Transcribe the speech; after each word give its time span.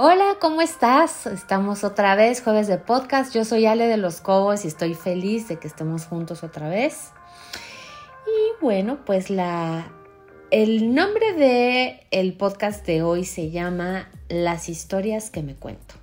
Hola, 0.00 0.36
¿cómo 0.40 0.62
estás? 0.62 1.26
Estamos 1.26 1.82
otra 1.82 2.14
vez, 2.14 2.40
jueves 2.40 2.68
de 2.68 2.78
podcast. 2.78 3.34
Yo 3.34 3.44
soy 3.44 3.66
Ale 3.66 3.88
de 3.88 3.96
los 3.96 4.20
Cobos 4.20 4.64
y 4.64 4.68
estoy 4.68 4.94
feliz 4.94 5.48
de 5.48 5.58
que 5.58 5.66
estemos 5.66 6.04
juntos 6.04 6.44
otra 6.44 6.68
vez. 6.68 7.10
Y 8.24 8.62
bueno, 8.62 9.04
pues 9.04 9.28
la 9.28 9.90
el 10.52 10.94
nombre 10.94 11.32
de 11.32 12.06
el 12.12 12.34
podcast 12.34 12.86
de 12.86 13.02
hoy 13.02 13.24
se 13.24 13.50
llama 13.50 14.08
Las 14.28 14.68
historias 14.68 15.30
que 15.30 15.42
me 15.42 15.56
cuento. 15.56 15.96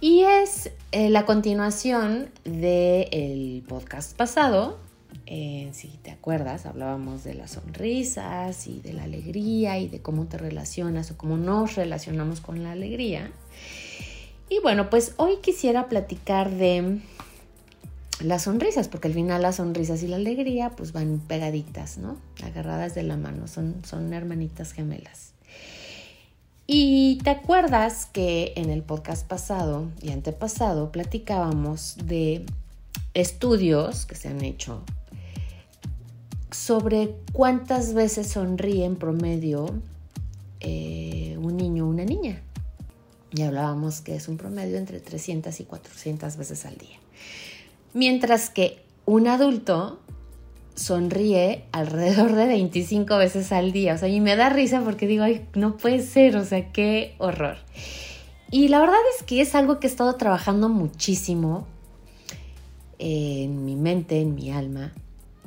Y 0.00 0.22
es 0.22 0.70
eh, 0.92 1.10
la 1.10 1.26
continuación 1.26 2.30
del 2.44 3.62
podcast 3.68 4.16
pasado. 4.16 4.78
Eh, 5.30 5.68
si 5.74 5.88
te 5.88 6.10
acuerdas, 6.10 6.64
hablábamos 6.64 7.22
de 7.22 7.34
las 7.34 7.50
sonrisas 7.50 8.66
y 8.66 8.80
de 8.80 8.94
la 8.94 9.04
alegría 9.04 9.78
y 9.78 9.86
de 9.86 10.00
cómo 10.00 10.24
te 10.24 10.38
relacionas 10.38 11.10
o 11.10 11.18
cómo 11.18 11.36
nos 11.36 11.74
relacionamos 11.74 12.40
con 12.40 12.62
la 12.62 12.72
alegría. 12.72 13.30
Y 14.48 14.58
bueno, 14.60 14.88
pues 14.88 15.12
hoy 15.18 15.36
quisiera 15.42 15.90
platicar 15.90 16.50
de 16.50 17.00
las 18.20 18.44
sonrisas, 18.44 18.88
porque 18.88 19.08
al 19.08 19.12
final 19.12 19.42
las 19.42 19.56
sonrisas 19.56 20.02
y 20.02 20.08
la 20.08 20.16
alegría 20.16 20.70
pues 20.70 20.94
van 20.94 21.18
pegaditas, 21.18 21.98
¿no? 21.98 22.16
Agarradas 22.42 22.94
de 22.94 23.02
la 23.02 23.18
mano, 23.18 23.48
son, 23.48 23.82
son 23.84 24.14
hermanitas 24.14 24.72
gemelas. 24.72 25.34
Y 26.66 27.18
te 27.22 27.28
acuerdas 27.28 28.06
que 28.06 28.54
en 28.56 28.70
el 28.70 28.82
podcast 28.82 29.28
pasado 29.28 29.90
y 30.00 30.10
antepasado 30.10 30.90
platicábamos 30.90 31.98
de 32.02 32.46
estudios 33.12 34.06
que 34.06 34.14
se 34.14 34.28
han 34.28 34.42
hecho 34.42 34.84
sobre 36.50 37.14
cuántas 37.32 37.94
veces 37.94 38.28
sonríe 38.28 38.84
en 38.84 38.96
promedio 38.96 39.66
eh, 40.60 41.36
un 41.40 41.56
niño 41.56 41.86
o 41.86 41.88
una 41.88 42.04
niña. 42.04 42.42
Y 43.30 43.42
hablábamos 43.42 44.00
que 44.00 44.16
es 44.16 44.28
un 44.28 44.36
promedio 44.36 44.78
entre 44.78 45.00
300 45.00 45.60
y 45.60 45.64
400 45.64 46.36
veces 46.36 46.64
al 46.64 46.76
día. 46.76 46.96
Mientras 47.92 48.50
que 48.50 48.82
un 49.04 49.26
adulto 49.26 50.00
sonríe 50.78 51.64
alrededor 51.72 52.34
de 52.34 52.46
25 52.46 53.16
veces 53.18 53.52
al 53.52 53.72
día. 53.72 53.94
O 53.94 53.98
sea, 53.98 54.08
y 54.08 54.20
me 54.20 54.36
da 54.36 54.48
risa 54.48 54.82
porque 54.82 55.06
digo, 55.06 55.24
ay, 55.24 55.46
no 55.54 55.76
puede 55.76 56.00
ser, 56.02 56.36
o 56.36 56.44
sea, 56.44 56.72
qué 56.72 57.14
horror. 57.18 57.56
Y 58.50 58.68
la 58.68 58.80
verdad 58.80 58.96
es 59.16 59.24
que 59.24 59.40
es 59.40 59.54
algo 59.54 59.78
que 59.78 59.86
he 59.86 59.90
estado 59.90 60.14
trabajando 60.14 60.68
muchísimo 60.68 61.66
en 62.98 63.64
mi 63.64 63.76
mente, 63.76 64.20
en 64.20 64.34
mi 64.34 64.50
alma, 64.50 64.92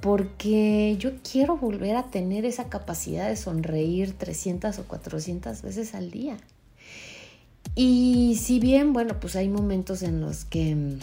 porque 0.02 0.97
yo 0.99 1.11
quiero 1.21 1.57
volver 1.57 1.95
a 1.95 2.03
tener 2.03 2.45
esa 2.45 2.69
capacidad 2.69 3.30
de 3.30 3.35
sonreír 3.35 4.13
300 4.17 4.80
o 4.80 4.83
400 4.85 5.61
veces 5.61 5.93
al 5.93 6.11
día. 6.11 6.38
Y 7.75 8.38
si 8.41 8.59
bien, 8.59 8.93
bueno, 8.93 9.19
pues 9.19 9.35
hay 9.35 9.47
momentos 9.47 10.02
en 10.02 10.19
los 10.19 10.43
que 10.45 10.97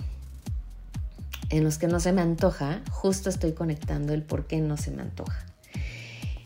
en 1.50 1.64
los 1.64 1.78
que 1.78 1.86
no 1.86 1.98
se 1.98 2.12
me 2.12 2.20
antoja, 2.20 2.82
justo 2.90 3.30
estoy 3.30 3.52
conectando 3.52 4.12
el 4.12 4.22
por 4.22 4.46
qué 4.46 4.60
no 4.60 4.76
se 4.76 4.90
me 4.90 5.00
antoja. 5.00 5.46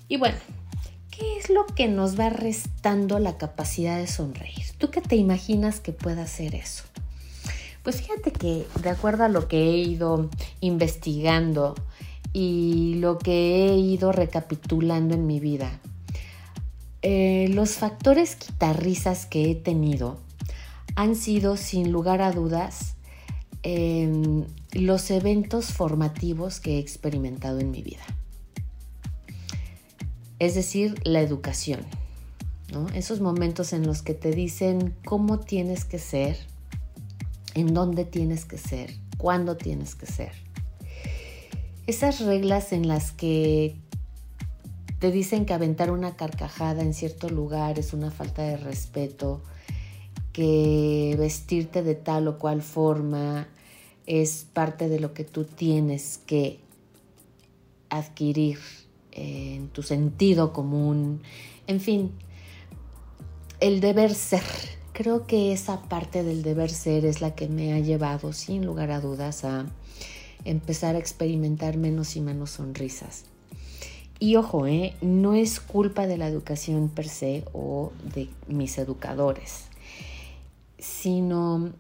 Y 0.07 0.17
bueno, 0.17 0.37
¿qué 1.11 1.39
es 1.39 1.51
lo 1.51 1.67
que 1.67 1.89
nos 1.89 2.19
va 2.19 2.29
restando 2.31 3.19
la 3.19 3.37
capacidad 3.37 3.99
de 3.99 4.07
sonreír? 4.07 4.65
¿Tú 4.79 4.91
qué 4.91 5.01
te 5.01 5.17
imaginas 5.17 5.81
que 5.81 5.93
pueda 5.93 6.23
hacer 6.23 6.55
eso? 6.55 6.85
Pues 7.83 8.01
fíjate 8.01 8.31
que 8.31 8.65
de 8.81 8.91
acuerdo 8.91 9.25
a 9.25 9.29
lo 9.29 9.49
que 9.49 9.59
he 9.59 9.77
ido 9.79 10.31
investigando 10.61 11.75
y 12.33 12.95
lo 12.97 13.19
que 13.19 13.67
he 13.67 13.77
ido 13.77 14.13
recapitulando 14.13 15.15
en 15.15 15.27
mi 15.27 15.41
vida, 15.41 15.81
eh, 17.03 17.49
los 17.51 17.73
factores 17.73 18.37
quitarrizas 18.37 19.27
que 19.27 19.51
he 19.51 19.55
tenido 19.55 20.19
han 20.95 21.17
sido 21.17 21.57
sin 21.57 21.91
lugar 21.91 22.23
a 22.23 22.33
dudas 22.33 22.95
em, 23.63 24.45
los 24.73 25.11
eventos 25.11 25.67
formativos 25.73 26.61
que 26.61 26.77
he 26.77 26.79
experimentado 26.79 27.61
en 27.61 27.71
mi 27.71 27.83
vida. 27.83 28.05
Es 30.39 30.55
decir, 30.55 31.01
la 31.05 31.21
educación. 31.21 31.81
Esos 32.95 33.21
momentos 33.21 33.73
en 33.73 33.87
los 33.87 34.03
que 34.03 34.15
te 34.15 34.31
dicen 34.31 34.95
cómo 35.05 35.39
tienes 35.39 35.85
que 35.85 35.99
ser, 35.99 36.39
en 37.55 37.75
dónde 37.75 38.05
tienes 38.05 38.47
que 38.47 38.57
ser, 38.57 38.95
cuándo 39.19 39.57
tienes 39.57 39.95
que 39.95 40.07
ser. 40.07 40.33
Esas 41.87 42.21
reglas 42.21 42.73
en 42.73 42.87
las 42.87 43.11
que 43.11 43.75
te 45.01 45.11
dicen 45.11 45.47
que 45.47 45.53
aventar 45.53 45.91
una 45.91 46.15
carcajada 46.15 46.81
en 46.83 46.95
cierto 46.95 47.29
lugar 47.29 47.81
es 47.81 47.93
una 47.93 48.13
falta 48.13 48.43
de 48.43 48.57
respeto, 48.57 49.43
que 50.33 51.17
vestirte 51.19 51.83
de 51.83 51.97
tal 51.97 52.29
o 52.29 52.39
cual 52.39 52.63
forma 52.63 53.49
es 54.07 54.47
parte 54.53 54.89
de 54.89 55.01
lo 55.01 55.13
que 55.13 55.25
tú 55.25 55.45
tienes 55.45 56.21
que 56.25 56.61
adquirir 57.91 58.59
en 59.11 59.69
tu 59.69 59.83
sentido 59.83 60.53
común, 60.53 61.21
en 61.67 61.81
fin, 61.81 62.13
el 63.59 63.81
deber 63.81 64.15
ser. 64.15 64.45
Creo 64.93 65.27
que 65.27 65.53
esa 65.53 65.83
parte 65.83 66.23
del 66.23 66.43
deber 66.43 66.71
ser 66.71 67.07
es 67.07 67.21
la 67.21 67.35
que 67.35 67.49
me 67.49 67.73
ha 67.73 67.81
llevado, 67.81 68.33
sin 68.33 68.65
lugar 68.65 68.93
a 68.93 69.01
dudas, 69.01 69.45
a 69.45 69.67
empezar 70.45 70.97
a 70.97 70.99
experimentar 70.99 71.77
menos 71.77 72.17
y 72.17 72.21
menos 72.21 72.51
sonrisas. 72.51 73.25
Y 74.19 74.37
ojo, 74.37 74.67
¿eh? 74.67 74.95
no 75.01 75.35
es 75.35 75.59
culpa 75.59 76.07
de 76.07 76.17
la 76.17 76.29
educación 76.29 76.89
per 76.89 77.09
se 77.09 77.45
o 77.53 77.93
de 78.15 78.29
mis 78.47 78.79
educadores, 78.79 79.65
sino 80.79 81.73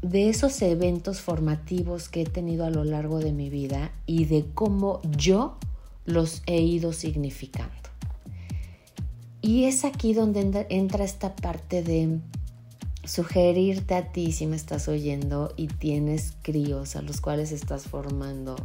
de 0.00 0.30
esos 0.30 0.62
eventos 0.62 1.20
formativos 1.20 2.08
que 2.08 2.22
he 2.22 2.24
tenido 2.24 2.64
a 2.64 2.70
lo 2.70 2.84
largo 2.84 3.18
de 3.18 3.32
mi 3.32 3.50
vida 3.50 3.92
y 4.06 4.24
de 4.24 4.46
cómo 4.54 5.00
yo 5.16 5.58
los 6.06 6.42
he 6.46 6.60
ido 6.60 6.92
significando. 6.92 7.74
Y 9.42 9.64
es 9.64 9.84
aquí 9.84 10.14
donde 10.14 10.66
entra 10.70 11.04
esta 11.04 11.36
parte 11.36 11.82
de 11.82 12.18
sugerirte 13.08 13.94
a 13.94 14.12
ti 14.12 14.32
si 14.32 14.46
me 14.46 14.56
estás 14.56 14.86
oyendo 14.86 15.52
y 15.56 15.68
tienes 15.68 16.34
críos 16.42 16.94
a 16.94 17.02
los 17.02 17.20
cuales 17.20 17.52
estás 17.52 17.84
formando 17.84 18.56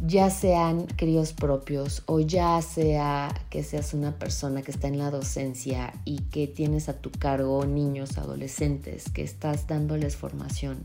ya 0.00 0.30
sean 0.30 0.86
críos 0.86 1.32
propios 1.32 2.02
o 2.06 2.20
ya 2.20 2.60
sea 2.62 3.34
que 3.50 3.64
seas 3.64 3.94
una 3.94 4.16
persona 4.16 4.62
que 4.62 4.70
está 4.70 4.86
en 4.86 4.98
la 4.98 5.10
docencia 5.10 5.92
y 6.04 6.18
que 6.18 6.46
tienes 6.46 6.88
a 6.88 6.94
tu 6.94 7.10
cargo 7.10 7.66
niños, 7.66 8.16
adolescentes, 8.16 9.10
que 9.10 9.22
estás 9.22 9.66
dándoles 9.66 10.16
formación. 10.16 10.84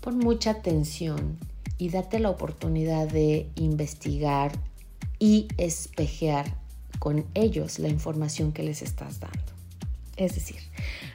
Pon 0.00 0.18
mucha 0.18 0.50
atención 0.50 1.38
y 1.76 1.90
date 1.90 2.18
la 2.18 2.30
oportunidad 2.30 3.08
de 3.08 3.48
investigar 3.54 4.52
y 5.20 5.46
espejear 5.56 6.56
con 6.98 7.26
ellos 7.34 7.78
la 7.78 7.88
información 7.88 8.52
que 8.52 8.64
les 8.64 8.82
estás 8.82 9.20
dando. 9.20 9.57
Es 10.18 10.34
decir, 10.34 10.60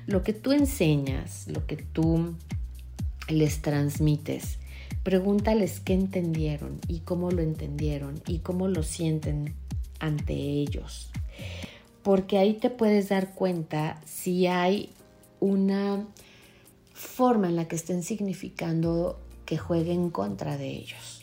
lo 0.08 0.24
que 0.24 0.34
tú 0.34 0.52
enseñas, 0.52 1.48
lo 1.48 1.68
que 1.68 1.78
tú 1.78 2.36
les 3.28 3.62
transmites, 3.62 4.58
Pregúntales 5.04 5.82
qué 5.82 5.94
entendieron 5.94 6.80
y 6.88 7.00
cómo 7.00 7.30
lo 7.30 7.42
entendieron 7.42 8.22
y 8.26 8.40
cómo 8.40 8.70
lo 8.70 8.84
sienten 8.84 9.54
ante 10.00 10.34
ellos. 10.34 11.12
Porque 12.04 12.38
ahí 12.38 12.54
te 12.54 12.70
puedes 12.70 13.10
dar 13.10 13.34
cuenta 13.34 14.02
si 14.06 14.48
hay 14.48 14.92
una 15.42 16.08
forma 16.94 17.50
en 17.50 17.58
la 17.58 17.68
que 17.68 17.76
estén 17.76 18.02
significando 18.02 19.20
que 19.46 19.58
jueguen 19.58 20.10
contra 20.10 20.58
de 20.58 20.70
ellos. 20.70 21.23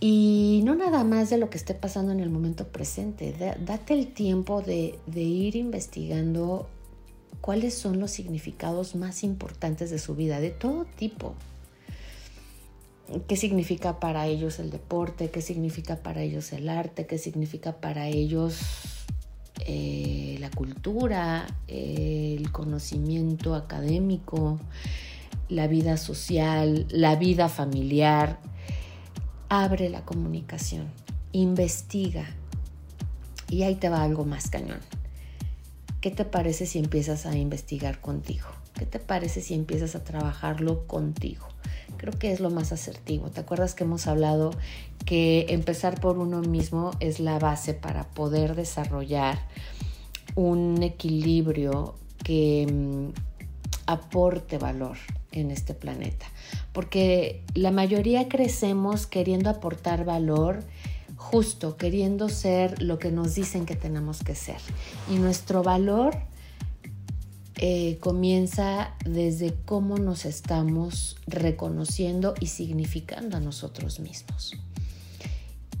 Y 0.00 0.60
no 0.64 0.76
nada 0.76 1.02
más 1.02 1.28
de 1.28 1.38
lo 1.38 1.50
que 1.50 1.58
esté 1.58 1.74
pasando 1.74 2.12
en 2.12 2.20
el 2.20 2.30
momento 2.30 2.68
presente. 2.68 3.34
Date 3.64 3.94
el 3.94 4.12
tiempo 4.12 4.62
de, 4.62 4.98
ir 5.14 5.56
investigando 5.56 6.68
cuáles 7.40 7.74
son 7.74 7.98
los 7.98 8.12
significados 8.12 8.94
más 8.94 9.24
importantes 9.24 9.90
de 9.90 9.98
su 9.98 10.14
vida, 10.14 10.38
de 10.38 10.50
todo 10.50 10.84
tipo. 10.84 11.34
¿Qué 13.26 13.36
significa 13.36 13.98
para 13.98 14.26
ellos 14.26 14.60
el 14.60 14.70
deporte? 14.70 15.30
¿Qué 15.30 15.40
significa 15.40 15.96
para 15.96 16.22
ellos 16.22 16.52
el 16.52 16.68
arte? 16.68 17.06
¿Qué 17.06 17.18
significa 17.18 17.80
para 17.80 18.06
ellos 18.06 18.60
eh, 19.66 20.36
la 20.38 20.50
cultura, 20.50 21.46
el 21.66 22.52
conocimiento 22.52 23.56
académico, 23.56 24.60
la 25.48 25.66
vida 25.66 25.96
social, 25.96 26.86
la 26.90 27.16
vida 27.16 27.48
familiar? 27.48 28.38
Abre 29.50 29.88
la 29.88 30.04
comunicación, 30.04 30.88
investiga. 31.32 32.26
Y 33.48 33.62
ahí 33.62 33.76
te 33.76 33.88
va 33.88 34.02
algo 34.02 34.26
más 34.26 34.50
cañón. 34.50 34.80
¿Qué 36.02 36.10
te 36.10 36.26
parece 36.26 36.66
si 36.66 36.78
empiezas 36.78 37.24
a 37.24 37.34
investigar 37.34 37.98
contigo? 37.98 38.46
¿Qué 38.74 38.84
te 38.84 38.98
parece 38.98 39.40
si 39.40 39.54
empiezas 39.54 39.94
a 39.94 40.04
trabajarlo 40.04 40.86
contigo? 40.86 41.48
Creo 41.96 42.12
que 42.12 42.30
es 42.30 42.40
lo 42.40 42.50
más 42.50 42.72
asertivo. 42.72 43.30
¿Te 43.30 43.40
acuerdas 43.40 43.74
que 43.74 43.84
hemos 43.84 44.06
hablado 44.06 44.50
que 45.06 45.46
empezar 45.48 45.98
por 45.98 46.18
uno 46.18 46.42
mismo 46.42 46.90
es 47.00 47.18
la 47.18 47.38
base 47.38 47.72
para 47.72 48.04
poder 48.04 48.54
desarrollar 48.54 49.38
un 50.34 50.82
equilibrio 50.82 51.94
que 52.22 52.66
mm, 52.70 53.18
aporte 53.86 54.58
valor 54.58 54.98
en 55.32 55.50
este 55.50 55.74
planeta. 55.74 56.26
Porque 56.72 57.42
la 57.54 57.70
mayoría 57.70 58.28
crecemos 58.28 59.06
queriendo 59.06 59.50
aportar 59.50 60.04
valor, 60.04 60.64
justo 61.16 61.76
queriendo 61.76 62.28
ser 62.28 62.80
lo 62.82 62.98
que 62.98 63.10
nos 63.10 63.34
dicen 63.34 63.66
que 63.66 63.76
tenemos 63.76 64.22
que 64.22 64.34
ser. 64.34 64.60
Y 65.10 65.16
nuestro 65.16 65.62
valor 65.62 66.16
eh, 67.56 67.98
comienza 67.98 68.94
desde 69.04 69.52
cómo 69.64 69.98
nos 69.98 70.24
estamos 70.24 71.16
reconociendo 71.26 72.34
y 72.38 72.46
significando 72.46 73.36
a 73.36 73.40
nosotros 73.40 73.98
mismos. 73.98 74.52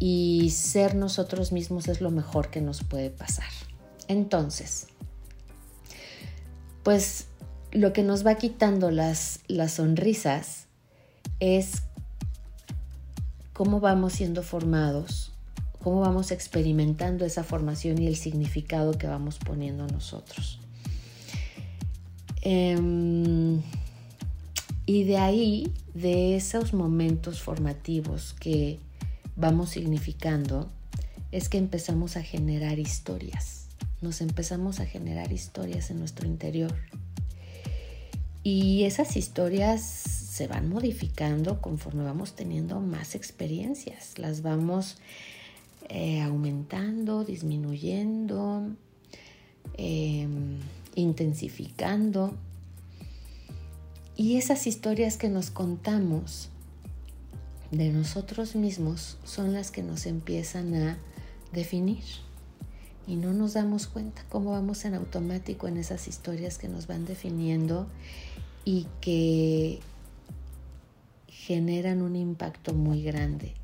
Y 0.00 0.50
ser 0.50 0.96
nosotros 0.96 1.52
mismos 1.52 1.88
es 1.88 2.00
lo 2.00 2.10
mejor 2.10 2.50
que 2.50 2.60
nos 2.60 2.82
puede 2.82 3.10
pasar. 3.10 3.48
Entonces, 4.08 4.88
pues 6.82 7.26
lo 7.72 7.92
que 7.92 8.02
nos 8.02 8.26
va 8.26 8.36
quitando 8.36 8.90
las, 8.90 9.40
las 9.48 9.72
sonrisas 9.72 10.66
es 11.40 11.82
cómo 13.52 13.80
vamos 13.80 14.14
siendo 14.14 14.42
formados, 14.42 15.32
cómo 15.82 16.00
vamos 16.00 16.30
experimentando 16.30 17.24
esa 17.24 17.44
formación 17.44 18.00
y 18.00 18.06
el 18.06 18.16
significado 18.16 18.92
que 18.92 19.06
vamos 19.06 19.38
poniendo 19.38 19.86
nosotros. 19.86 20.60
Em, 22.42 23.60
y 24.86 25.04
de 25.04 25.18
ahí, 25.18 25.72
de 25.94 26.36
esos 26.36 26.72
momentos 26.72 27.42
formativos 27.42 28.34
que 28.40 28.78
vamos 29.36 29.70
significando, 29.70 30.70
es 31.32 31.48
que 31.48 31.58
empezamos 31.58 32.16
a 32.16 32.22
generar 32.22 32.78
historias. 32.78 33.66
Nos 34.00 34.20
empezamos 34.20 34.80
a 34.80 34.86
generar 34.86 35.32
historias 35.32 35.90
en 35.90 35.98
nuestro 35.98 36.26
interior. 36.26 36.74
Y 38.50 38.84
esas 38.84 39.18
historias 39.18 39.82
se 39.82 40.46
van 40.46 40.70
modificando 40.70 41.60
conforme 41.60 42.02
vamos 42.02 42.34
teniendo 42.34 42.80
más 42.80 43.14
experiencias. 43.14 44.18
Las 44.18 44.40
vamos 44.40 44.96
eh, 45.90 46.22
aumentando, 46.22 47.24
disminuyendo. 47.24 48.70
Em, 49.76 50.60
intensificando. 50.94 52.38
Y 54.16 54.38
esas 54.38 54.66
historias 54.66 55.18
que 55.18 55.28
nos 55.28 55.50
contamos 55.50 56.48
de 57.70 57.90
nosotros 57.90 58.56
mismos 58.56 59.18
son 59.24 59.52
las 59.52 59.70
que 59.70 59.82
nos 59.82 60.06
empiezan 60.06 60.74
a 60.74 60.98
definir. 61.52 62.02
Y 63.08 63.16
no 63.16 63.32
nos 63.32 63.54
damos 63.54 63.88
cuenta 63.88 64.22
cómo 64.28 64.52
vamos 64.52 64.84
en 64.84 64.94
automático 64.94 65.66
en 65.66 65.78
esas 65.78 66.06
historias 66.06 66.58
que 66.58 66.68
nos 66.68 66.86
van 66.86 67.06
definiendo 67.06 67.88
y 68.64 68.86
que 69.00 69.80
generan 71.26 72.02
un 72.02 72.14
impacto 72.14 72.74
muy 72.74 73.02
grande. 73.02 73.54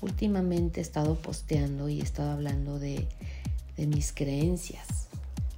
Últimamente 0.00 0.80
he 0.80 0.82
estado 0.82 1.16
posteando 1.16 1.90
y 1.90 2.00
he 2.00 2.02
estado 2.02 2.32
hablando 2.32 2.78
de, 2.78 3.06
mis 3.76 4.12
creencias 4.12 5.08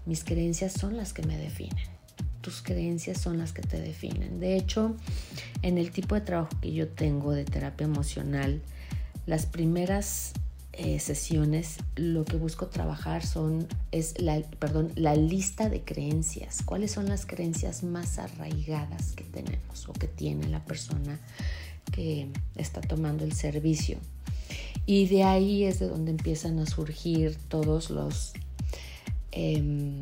mis 0.06 0.22
creencias 0.22 0.72
son 0.72 0.96
las 0.96 1.12
que 1.12 1.22
me 1.22 1.36
definen. 1.36 1.84
Tus 2.40 2.62
creencias 2.62 3.20
son 3.20 3.38
las 3.38 3.52
que 3.52 3.62
te 3.62 3.80
definen. 3.80 4.38
De 4.38 4.56
hecho, 4.56 4.94
en 5.62 5.78
el 5.78 5.90
tipo 5.90 6.14
de 6.14 6.20
trabajo 6.20 6.50
que 6.60 6.72
yo 6.72 6.88
tengo 6.88 7.32
de 7.32 7.44
terapia 7.44 7.86
emocional, 7.86 8.62
las 9.26 9.46
primeras 9.46 10.32
eh, 10.76 11.00
sesiones 11.00 11.78
lo 11.96 12.24
que 12.24 12.36
busco 12.36 12.66
trabajar 12.66 13.24
son 13.24 13.66
es 13.92 14.20
la, 14.20 14.40
perdón, 14.58 14.92
la 14.94 15.14
lista 15.16 15.68
de 15.68 15.82
creencias. 15.82 16.62
¿Cuáles 16.64 16.92
son 16.92 17.08
las 17.08 17.26
creencias 17.26 17.82
más 17.82 18.18
arraigadas 18.18 19.12
que 19.12 19.24
tenemos 19.24 19.88
o 19.88 19.92
que 19.92 20.06
tiene 20.06 20.48
la 20.48 20.64
persona 20.64 21.18
que 21.92 22.28
está 22.56 22.80
tomando 22.80 23.24
el 23.24 23.32
servicio? 23.32 23.98
Y 24.84 25.08
de 25.08 25.24
ahí 25.24 25.64
es 25.64 25.80
de 25.80 25.88
donde 25.88 26.12
empiezan 26.12 26.58
a 26.58 26.66
surgir 26.66 27.36
todos 27.48 27.90
los 27.90 28.34
Em, 29.38 30.00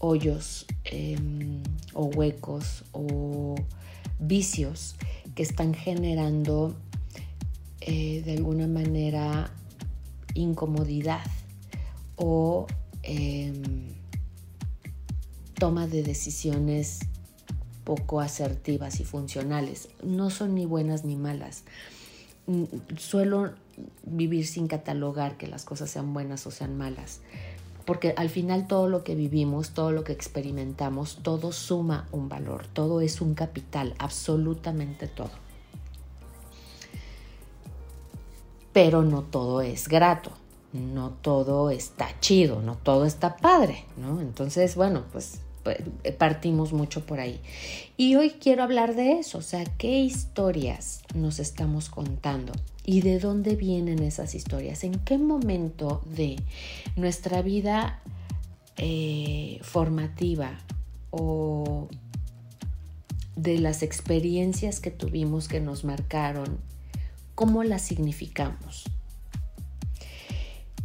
hoyos 0.00 0.66
em, 0.84 1.62
o 1.94 2.06
huecos 2.06 2.82
o 2.90 3.54
vicios 4.18 4.96
que 5.36 5.44
están 5.44 5.74
generando 5.74 6.74
eh, 7.80 8.20
de 8.24 8.32
alguna 8.32 8.66
manera 8.66 9.52
incomodidad 10.40 11.24
o 12.16 12.66
em, 13.02 13.94
toma 15.58 15.86
de 15.86 16.02
decisiones 16.02 17.00
poco 17.84 18.20
asertivas 18.20 19.00
y 19.00 19.04
funcionales. 19.04 19.88
No 20.02 20.30
son 20.30 20.54
ni 20.54 20.66
buenas 20.66 21.04
ni 21.04 21.16
malas. 21.16 21.64
Mm, 22.46 22.64
suelo 22.96 23.52
vivir 24.04 24.46
sin 24.46 24.68
catalogar 24.68 25.36
que 25.36 25.46
las 25.46 25.64
cosas 25.64 25.90
sean 25.90 26.12
buenas 26.12 26.46
o 26.46 26.50
sean 26.50 26.76
malas 26.76 27.20
porque 27.88 28.12
al 28.18 28.28
final 28.28 28.66
todo 28.66 28.86
lo 28.86 29.02
que 29.02 29.14
vivimos, 29.14 29.70
todo 29.70 29.92
lo 29.92 30.04
que 30.04 30.12
experimentamos, 30.12 31.20
todo 31.22 31.52
suma 31.52 32.06
un 32.12 32.28
valor, 32.28 32.66
todo 32.66 33.00
es 33.00 33.22
un 33.22 33.32
capital, 33.32 33.94
absolutamente 33.98 35.08
todo. 35.08 35.30
Pero 38.72 39.02
no 39.02 39.22
todo 39.22 39.60
es 39.60 39.88
grato, 39.88 40.32
no 40.72 41.10
todo 41.10 41.70
está 41.70 42.08
chido, 42.20 42.60
no 42.60 42.76
todo 42.76 43.04
está 43.06 43.36
padre, 43.36 43.84
¿no? 43.96 44.20
Entonces, 44.20 44.74
bueno, 44.76 45.04
pues 45.12 45.40
eh, 46.04 46.12
partimos 46.12 46.72
mucho 46.72 47.04
por 47.04 47.20
ahí. 47.20 47.40
Y 47.96 48.16
hoy 48.16 48.30
quiero 48.30 48.62
hablar 48.62 48.94
de 48.94 49.18
eso, 49.18 49.38
o 49.38 49.42
sea, 49.42 49.64
qué 49.64 50.00
historias 50.00 51.02
nos 51.14 51.38
estamos 51.38 51.88
contando 51.88 52.52
y 52.84 53.02
de 53.02 53.18
dónde 53.18 53.56
vienen 53.56 54.02
esas 54.02 54.34
historias, 54.34 54.84
en 54.84 54.98
qué 55.00 55.18
momento 55.18 56.02
de 56.06 56.36
nuestra 56.96 57.42
vida 57.42 58.00
eh, 58.76 59.58
formativa 59.62 60.58
o 61.10 61.88
de 63.36 63.58
las 63.58 63.82
experiencias 63.82 64.80
que 64.80 64.90
tuvimos 64.90 65.48
que 65.48 65.60
nos 65.60 65.84
marcaron, 65.84 66.58
cómo 67.38 67.62
las 67.62 67.82
significamos. 67.82 68.82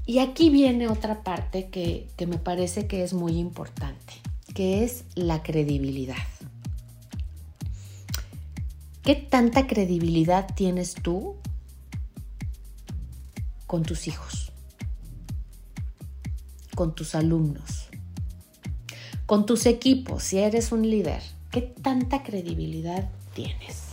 Y 0.06 0.20
aquí 0.20 0.52
viene 0.52 0.88
otra 0.88 1.24
parte 1.24 1.70
que, 1.70 2.08
que 2.16 2.28
me 2.28 2.38
parece 2.38 2.86
que 2.86 3.02
es 3.02 3.16
muy 3.16 3.40
importante 3.40 4.14
que 4.54 4.84
es 4.84 5.06
la 5.16 5.42
credibilidad. 5.42 6.28
¿Qué 9.02 9.16
tanta 9.16 9.66
credibilidad 9.66 10.54
tienes 10.54 10.94
tú 10.94 11.38
con 13.66 13.82
tus 13.82 14.08
hijos, 14.08 14.52
con 16.76 16.94
tus 16.94 17.16
alumnos, 17.16 17.88
con 19.26 19.48
tus 19.48 19.66
equipos, 19.66 20.22
si 20.22 20.38
eres 20.38 20.72
un 20.72 20.88
líder? 20.88 21.24
¿Qué 21.50 21.64
tanta 21.64 22.22
credibilidad 22.22 23.10
tienes? 23.34 23.93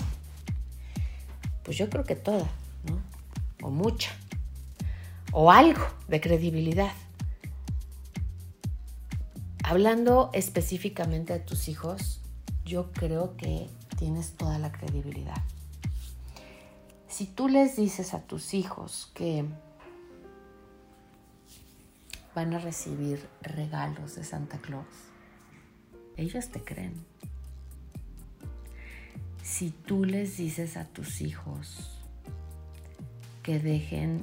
Pues 1.71 1.79
yo 1.79 1.89
creo 1.89 2.03
que 2.03 2.17
toda, 2.17 2.50
¿no? 2.89 3.00
O 3.65 3.71
mucha. 3.71 4.11
O 5.31 5.53
algo 5.53 5.87
de 6.09 6.21
credibilidad. 6.21 6.91
Hablando 9.62 10.31
específicamente 10.33 11.33
de 11.33 11.39
tus 11.39 11.69
hijos, 11.69 12.23
yo 12.65 12.91
creo 12.91 13.37
que 13.37 13.71
tienes 13.97 14.33
toda 14.33 14.59
la 14.59 14.73
credibilidad. 14.73 15.41
Si 17.07 17.27
tú 17.27 17.47
les 17.47 17.77
dices 17.77 18.15
a 18.15 18.23
tus 18.23 18.53
hijos 18.53 19.12
que 19.15 19.45
van 22.35 22.53
a 22.53 22.59
recibir 22.59 23.29
regalos 23.43 24.17
de 24.17 24.25
Santa 24.25 24.59
Claus, 24.59 24.89
ellos 26.17 26.49
te 26.49 26.65
creen. 26.65 27.07
Si 29.50 29.71
tú 29.71 30.04
les 30.04 30.37
dices 30.37 30.76
a 30.76 30.85
tus 30.85 31.21
hijos 31.21 31.90
que 33.42 33.59
dejen 33.59 34.23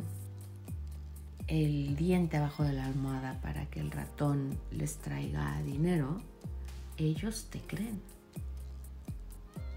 el 1.48 1.98
diente 1.98 2.38
abajo 2.38 2.64
de 2.64 2.72
la 2.72 2.86
almohada 2.86 3.38
para 3.42 3.66
que 3.66 3.82
el 3.82 3.92
ratón 3.92 4.58
les 4.72 4.96
traiga 5.00 5.62
dinero, 5.64 6.22
ellos 6.96 7.48
te 7.50 7.60
creen. 7.60 8.02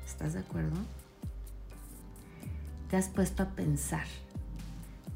¿Estás 0.06 0.34
de 0.34 0.38
acuerdo? 0.38 0.76
¿Te 2.88 2.96
has 2.96 3.08
puesto 3.08 3.42
a 3.42 3.48
pensar 3.48 4.06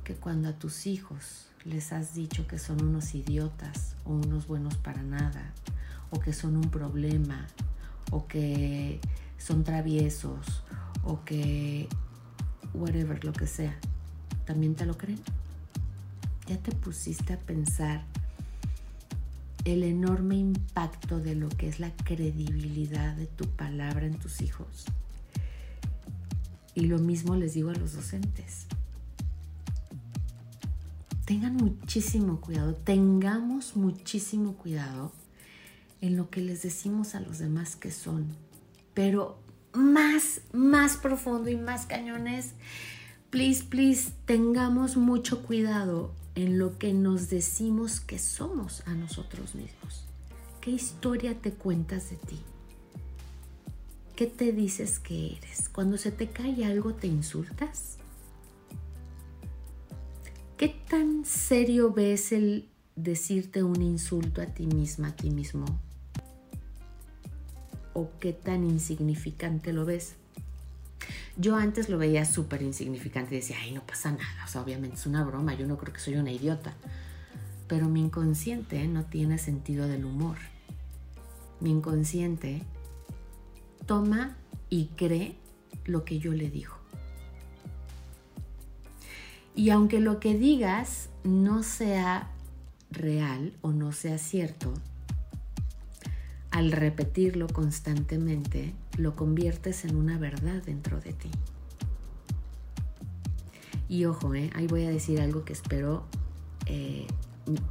que 0.02 0.16
cuando 0.16 0.48
a 0.48 0.58
tus 0.58 0.88
hijos 0.88 1.46
les 1.64 1.92
has 1.92 2.12
dicho 2.12 2.48
que 2.48 2.58
son 2.58 2.82
unos 2.82 3.14
idiotas 3.14 3.94
o 4.04 4.10
unos 4.10 4.48
buenos 4.48 4.76
para 4.78 5.04
nada, 5.04 5.54
o 6.10 6.18
que 6.18 6.32
son 6.32 6.56
un 6.56 6.70
problema, 6.70 7.46
o 8.10 8.26
que 8.26 9.00
son 9.44 9.64
traviesos, 9.64 10.62
o 11.02 11.24
que 11.24 11.88
whatever, 12.72 13.24
lo 13.24 13.32
que 13.32 13.46
sea, 13.46 13.76
también 14.46 14.74
te 14.74 14.86
lo 14.86 14.96
creen? 14.96 15.20
ya 16.46 16.58
te 16.58 16.72
pusiste 16.72 17.32
a 17.32 17.38
pensar 17.38 18.04
el 19.64 19.82
enorme 19.82 20.36
impacto 20.36 21.20
de 21.20 21.34
lo 21.34 21.48
que 21.48 21.68
es 21.68 21.80
la 21.80 21.90
credibilidad 21.96 23.14
de 23.14 23.26
tu 23.26 23.48
palabra 23.48 24.06
en 24.06 24.18
tus 24.18 24.42
hijos. 24.42 24.84
Y 26.74 26.82
lo 26.82 26.98
mismo 26.98 27.36
les 27.36 27.54
digo 27.54 27.70
a 27.70 27.74
los 27.74 27.94
docentes. 27.94 28.66
Tengan 31.24 31.56
muchísimo 31.56 32.40
cuidado, 32.42 32.74
tengamos 32.74 33.76
muchísimo 33.76 34.54
cuidado 34.54 35.12
en 36.02 36.16
lo 36.16 36.28
que 36.28 36.42
les 36.42 36.62
decimos 36.62 37.14
a 37.14 37.20
los 37.20 37.38
demás 37.38 37.76
que 37.76 37.90
son. 37.90 38.26
Pero 38.94 39.38
más, 39.72 40.40
más 40.52 40.96
profundo 40.96 41.50
y 41.50 41.56
más 41.56 41.86
cañones, 41.86 42.52
please, 43.30 43.64
please, 43.64 44.12
tengamos 44.24 44.96
mucho 44.96 45.42
cuidado 45.42 46.12
en 46.34 46.58
lo 46.58 46.78
que 46.78 46.92
nos 46.92 47.28
decimos 47.28 48.00
que 48.00 48.18
somos 48.18 48.82
a 48.86 48.94
nosotros 48.94 49.54
mismos. 49.54 50.04
¿Qué 50.60 50.70
historia 50.70 51.34
te 51.34 51.52
cuentas 51.52 52.10
de 52.10 52.16
ti? 52.16 52.40
¿Qué 54.16 54.26
te 54.26 54.52
dices 54.52 55.00
que 55.00 55.36
eres? 55.36 55.68
Cuando 55.68 55.98
se 55.98 56.12
te 56.12 56.28
cae 56.28 56.64
algo, 56.64 56.94
¿te 56.94 57.08
insultas? 57.08 57.98
¿Qué 60.56 60.68
tan 60.88 61.24
serio 61.24 61.92
ves 61.92 62.30
el 62.30 62.68
decirte 62.94 63.64
un 63.64 63.82
insulto 63.82 64.40
a 64.40 64.46
ti 64.46 64.66
misma, 64.66 65.08
a 65.08 65.16
ti 65.16 65.30
mismo? 65.30 65.66
¿O 67.94 68.10
qué 68.20 68.32
tan 68.32 68.64
insignificante 68.64 69.72
lo 69.72 69.84
ves? 69.84 70.16
Yo 71.36 71.56
antes 71.56 71.88
lo 71.88 71.98
veía 71.98 72.24
súper 72.24 72.62
insignificante 72.62 73.34
y 73.34 73.38
decía, 73.38 73.56
ay, 73.60 73.72
no 73.72 73.84
pasa 73.86 74.12
nada, 74.12 74.44
o 74.44 74.48
sea, 74.48 74.62
obviamente 74.62 74.96
es 74.96 75.06
una 75.06 75.24
broma, 75.24 75.54
yo 75.54 75.66
no 75.66 75.76
creo 75.78 75.92
que 75.92 76.00
soy 76.00 76.16
una 76.16 76.30
idiota. 76.30 76.74
Pero 77.66 77.88
mi 77.88 78.00
inconsciente 78.00 78.86
no 78.86 79.04
tiene 79.04 79.38
sentido 79.38 79.88
del 79.88 80.04
humor. 80.04 80.36
Mi 81.60 81.70
inconsciente 81.70 82.62
toma 83.86 84.36
y 84.70 84.86
cree 84.96 85.36
lo 85.84 86.04
que 86.04 86.18
yo 86.18 86.32
le 86.32 86.50
digo. 86.50 86.74
Y 89.56 89.70
aunque 89.70 90.00
lo 90.00 90.18
que 90.20 90.36
digas 90.36 91.08
no 91.22 91.62
sea 91.62 92.30
real 92.90 93.54
o 93.60 93.72
no 93.72 93.92
sea 93.92 94.18
cierto, 94.18 94.74
al 96.54 96.70
repetirlo 96.70 97.48
constantemente, 97.48 98.74
lo 98.96 99.16
conviertes 99.16 99.84
en 99.84 99.96
una 99.96 100.18
verdad 100.18 100.62
dentro 100.62 101.00
de 101.00 101.12
ti. 101.12 101.28
Y 103.88 104.04
ojo, 104.04 104.36
eh, 104.36 104.50
ahí 104.54 104.68
voy 104.68 104.84
a 104.84 104.90
decir 104.90 105.20
algo 105.20 105.44
que 105.44 105.52
espero 105.52 106.04
eh, 106.66 107.08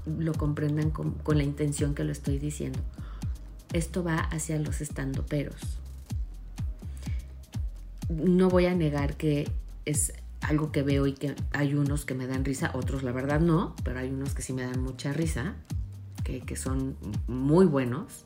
lo 0.06 0.34
comprendan 0.34 0.92
con, 0.92 1.16
la 1.26 1.44
intención 1.44 1.96
que 1.96 2.04
lo 2.04 2.12
estoy 2.12 2.40
diciendo. 2.40 2.80
Esto 3.72 4.04
va 4.04 4.18
hacia 4.18 4.60
los 4.60 4.82
estandoperos. 4.82 5.80
No 8.10 8.50
voy 8.50 8.66
a 8.66 8.76
negar 8.76 9.16
que 9.16 9.50
es 9.86 10.12
algo 10.42 10.74
que 10.74 10.84
veo 10.84 11.08
y 11.08 11.14
que 11.14 11.38
hay 11.54 11.74
unos 11.74 12.04
que 12.04 12.16
me 12.16 12.28
dan 12.28 12.44
risa, 12.44 12.72
otros 12.74 13.02
la 13.04 13.14
verdad 13.14 13.40
no, 13.40 13.78
pero 13.86 14.00
hay 14.00 14.10
unos 14.10 14.34
que 14.34 14.42
sí 14.42 14.52
me 14.52 14.64
dan 14.64 14.82
mucha 14.82 15.14
risa, 15.14 15.56
que, 16.26 16.42
que 16.42 16.58
son 16.58 16.98
muy 17.28 17.66
buenos 17.66 18.26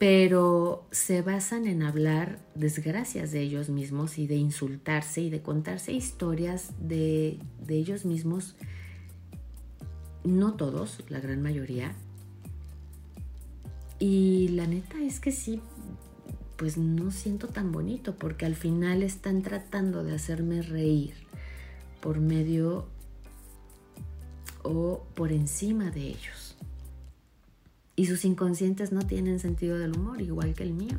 pero 0.00 0.86
se 0.92 1.20
basan 1.20 1.66
en 1.66 1.82
hablar 1.82 2.38
desgracias 2.54 3.32
de 3.32 3.42
ellos 3.42 3.68
mismos 3.68 4.16
y 4.16 4.26
de 4.26 4.36
insultarse 4.36 5.20
y 5.20 5.28
de 5.28 5.42
contarse 5.42 5.92
historias 5.92 6.72
de, 6.80 7.38
ellos 7.68 8.06
mismos, 8.06 8.56
no 10.24 10.54
todos, 10.54 11.04
la 11.10 11.20
gran 11.20 11.42
mayoría. 11.42 11.92
Y 13.98 14.48
la 14.48 14.66
neta 14.66 15.02
es 15.02 15.20
que 15.20 15.32
sí, 15.32 15.60
pues 16.56 16.78
no 16.78 17.10
siento 17.10 17.48
tan 17.48 17.70
bonito 17.70 18.14
porque 18.16 18.46
al 18.46 18.56
final 18.56 19.02
están 19.02 19.42
tratando 19.42 20.02
de 20.02 20.14
hacerme 20.14 20.62
reír 20.62 21.12
por 22.00 22.20
medio 22.20 22.86
o 24.62 25.04
por 25.14 25.30
encima 25.30 25.90
de 25.90 26.04
ellos 26.04 26.49
y 28.00 28.06
sus 28.06 28.24
inconscientes 28.24 28.92
no 28.92 29.02
tienen 29.02 29.40
sentido 29.40 29.78
del 29.78 29.94
humor, 29.94 30.22
igual 30.22 30.54
que 30.54 30.62
el 30.62 30.72
mío. 30.72 30.96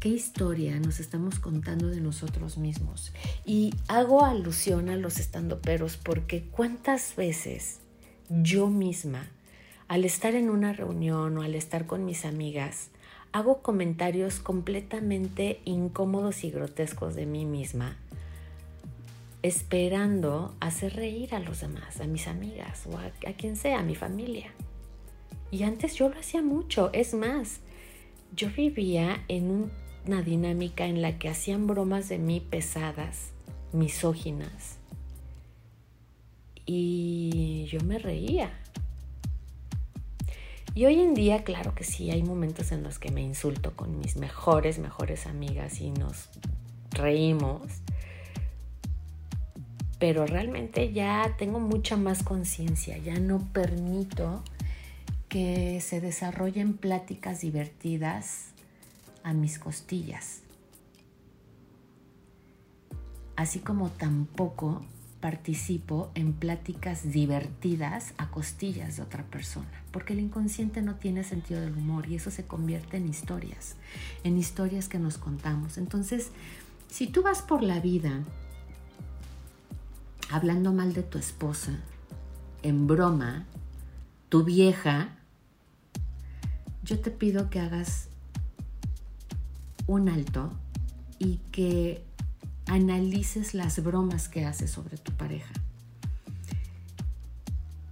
¿Qué 0.00 0.08
historia 0.08 0.80
nos 0.80 0.98
estamos 0.98 1.38
contando 1.38 1.86
de 1.86 2.00
nosotros 2.00 2.58
mismos? 2.58 3.12
Y 3.44 3.72
hago 3.86 4.24
alusión 4.24 4.88
a 4.88 4.96
los 4.96 5.20
estandoperos 5.20 5.96
porque 5.96 6.42
cuántas 6.50 7.14
veces 7.14 7.78
yo 8.28 8.68
misma, 8.68 9.28
al 9.86 10.04
estar 10.04 10.34
en 10.34 10.50
una 10.50 10.72
reunión 10.72 11.38
o 11.38 11.42
al 11.42 11.54
estar 11.54 11.86
con 11.86 12.04
mis 12.04 12.24
amigas, 12.24 12.88
hago 13.30 13.62
comentarios 13.62 14.40
completamente 14.40 15.60
incómodos 15.64 16.42
y 16.42 16.50
grotescos 16.50 17.14
de 17.14 17.26
mí 17.26 17.44
misma, 17.44 17.96
esperando 19.42 20.52
hacer 20.58 20.96
reír 20.96 21.32
a 21.32 21.38
los 21.38 21.60
demás, 21.60 22.00
a 22.00 22.08
mis 22.08 22.26
amigas 22.26 22.88
o 22.90 22.98
a, 22.98 23.04
a 23.04 23.34
quien 23.34 23.54
sea, 23.54 23.78
a 23.78 23.84
mi 23.84 23.94
familia. 23.94 24.50
Y 25.54 25.62
antes 25.62 25.94
yo 25.94 26.08
lo 26.08 26.18
hacía 26.18 26.42
mucho. 26.42 26.90
Es 26.92 27.14
más, 27.14 27.60
yo 28.34 28.50
vivía 28.50 29.22
en 29.28 29.70
una 30.04 30.20
dinámica 30.20 30.84
en 30.84 31.00
la 31.00 31.16
que 31.16 31.28
hacían 31.28 31.68
bromas 31.68 32.08
de 32.08 32.18
mí 32.18 32.40
pesadas, 32.40 33.30
misóginas. 33.70 34.78
Y 36.66 37.68
yo 37.70 37.78
me 37.82 38.00
reía. 38.00 38.50
Y 40.74 40.86
hoy 40.86 41.00
en 41.00 41.14
día, 41.14 41.44
claro 41.44 41.72
que 41.76 41.84
sí, 41.84 42.10
hay 42.10 42.24
momentos 42.24 42.72
en 42.72 42.82
los 42.82 42.98
que 42.98 43.12
me 43.12 43.22
insulto 43.22 43.76
con 43.76 43.96
mis 43.96 44.16
mejores, 44.16 44.80
mejores 44.80 45.24
amigas 45.24 45.80
y 45.80 45.92
nos 45.92 46.30
reímos. 46.90 47.62
Pero 50.00 50.26
realmente 50.26 50.92
ya 50.92 51.36
tengo 51.38 51.60
mucha 51.60 51.96
más 51.96 52.24
conciencia, 52.24 52.98
ya 52.98 53.20
no 53.20 53.38
permito 53.52 54.42
que 55.34 55.80
se 55.80 56.00
desarrollen 56.00 56.74
pláticas 56.74 57.40
divertidas 57.40 58.50
a 59.24 59.32
mis 59.32 59.58
costillas. 59.58 60.42
Así 63.34 63.58
como 63.58 63.90
tampoco 63.90 64.86
participo 65.18 66.12
en 66.14 66.34
pláticas 66.34 67.10
divertidas 67.10 68.14
a 68.16 68.30
costillas 68.30 68.96
de 68.96 69.02
otra 69.02 69.24
persona, 69.24 69.82
porque 69.90 70.12
el 70.12 70.20
inconsciente 70.20 70.82
no 70.82 70.94
tiene 70.94 71.24
sentido 71.24 71.60
del 71.60 71.76
humor 71.76 72.06
y 72.08 72.14
eso 72.14 72.30
se 72.30 72.46
convierte 72.46 72.98
en 72.98 73.08
historias, 73.08 73.74
en 74.22 74.38
historias 74.38 74.88
que 74.88 75.00
nos 75.00 75.18
contamos. 75.18 75.78
Entonces, 75.78 76.30
si 76.88 77.08
tú 77.08 77.22
vas 77.22 77.42
por 77.42 77.64
la 77.64 77.80
vida 77.80 78.22
hablando 80.30 80.72
mal 80.72 80.92
de 80.92 81.02
tu 81.02 81.18
esposa, 81.18 81.80
en 82.62 82.86
broma, 82.86 83.46
tu 84.28 84.44
vieja 84.44 85.18
yo 86.84 87.00
te 87.00 87.10
pido 87.10 87.48
que 87.48 87.60
hagas 87.60 88.08
un 89.86 90.08
alto 90.08 90.52
y 91.18 91.38
que 91.50 92.04
analices 92.66 93.54
las 93.54 93.82
bromas 93.82 94.28
que 94.28 94.44
haces 94.44 94.70
sobre 94.70 94.98
tu 94.98 95.12
pareja 95.12 95.52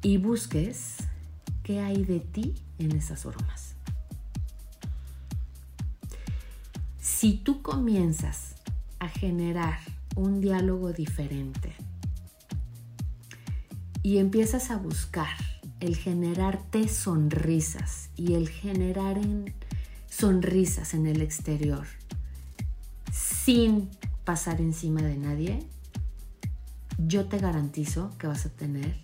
y 0.03 0.19
busques 0.19 0.97
qué 1.63 1.81
hay 1.81 2.05
de 2.05 2.21
ti 2.21 2.55
en 2.79 2.93
esas 2.93 3.25
bromas. 3.25 3.75
Si 7.01 7.35
tú 7.35 7.63
comienzas 7.63 8.57
a 8.99 9.09
generar 9.09 9.79
un 10.17 10.41
diálogo 10.41 10.93
diferente 10.93 11.73
y 14.03 14.19
empiezas 14.19 14.71
a 14.71 14.77
buscar 14.77 15.52
el 15.83 15.97
generarte 15.97 16.87
sonrisas 16.87 18.11
y 18.17 18.35
el 18.35 18.49
generar 18.49 19.19
en 19.19 19.53
sonrisas 20.09 20.95
en 20.95 21.09
el 21.09 21.21
exterior 21.21 21.87
sin 23.11 23.91
pasar 24.25 24.61
encima 24.61 25.03
de 25.03 25.17
nadie, 25.17 25.67
yo 26.99 27.27
te 27.27 27.39
garantizo 27.39 28.17
que 28.17 28.29
vas 28.29 28.47
a 28.47 28.51
tener 28.51 28.95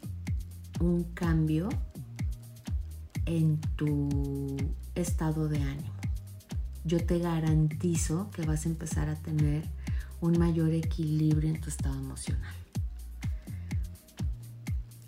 un 0.78 1.02
cambio 1.14 1.68
en 3.26 3.60
tu 3.74 4.56
estado 4.94 5.48
de 5.48 5.60
ánimo. 5.60 5.92
Yo 6.84 7.04
te 7.04 7.18
garantizo 7.18 8.30
que 8.30 8.42
vas 8.42 8.66
a 8.66 8.68
empezar 8.68 9.08
a 9.08 9.16
tener 9.16 9.68
un 10.20 10.38
mayor 10.38 10.72
equilibrio 10.72 11.50
en 11.50 11.60
tu 11.60 11.70
estado 11.70 11.98
emocional 11.98 12.54